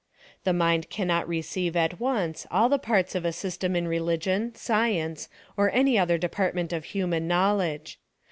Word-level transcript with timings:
The 0.45 0.51
mind 0.51 0.89
cannot 0.89 1.27
receive 1.27 1.75
at 1.75 1.99
once 1.99 2.47
all 2.49 2.69
the 2.69 2.79
parts 2.79 3.13
of 3.13 3.23
a 3.23 3.27
sys 3.29 3.59
tem 3.59 3.75
in 3.75 3.87
religion, 3.87 4.55
science, 4.55 5.29
or 5.55 5.69
any 5.71 5.95
other 5.95 6.17
department 6.17 6.73
of 6.73 6.85
human 6.85 7.27
Knowledge. 7.27 7.99